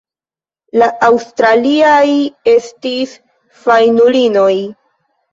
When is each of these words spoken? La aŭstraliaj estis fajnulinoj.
La 0.81 0.85
aŭstraliaj 1.07 2.07
estis 2.53 3.13
fajnulinoj. 3.65 4.49